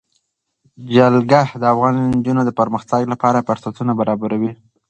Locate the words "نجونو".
2.13-2.41